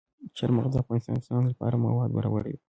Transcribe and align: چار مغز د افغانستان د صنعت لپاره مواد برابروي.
چار 0.37 0.49
مغز 0.57 0.71
د 0.73 0.75
افغانستان 0.83 1.15
د 1.17 1.25
صنعت 1.27 1.45
لپاره 1.51 1.81
مواد 1.85 2.09
برابروي. 2.17 2.57